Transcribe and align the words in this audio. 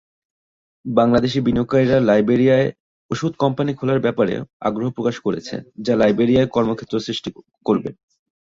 বাংলাদেশি 0.85 1.39
বিনিয়োগকারীরা 1.41 1.97
লাইবেরিয়ায় 2.01 2.67
ঔষধ 3.11 3.33
কোম্পানি 3.43 3.71
খোলার 3.75 3.99
ব্যাপারেও 3.99 4.41
আগ্রহ 4.67 4.87
প্রকাশ 4.97 5.15
করেছে 5.25 5.55
যা 5.85 5.93
লাইবেরিয়ায় 5.95 6.51
কর্মক্ষেত্র 6.55 6.95
সৃষ্টি 6.99 7.29
করবে। 7.65 7.89